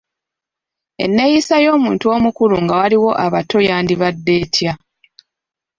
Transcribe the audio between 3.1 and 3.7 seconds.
abato